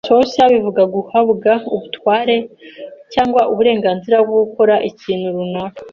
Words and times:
Exousia 0.03 0.45
bivuga 0.53 0.83
guhabwa 0.95 1.51
ubutware 1.73 2.37
cyangwa 3.13 3.41
uburenganzira 3.51 4.17
bwo 4.25 4.35
gukora 4.41 4.75
ikintu 4.89 5.27
runaka. 5.35 5.79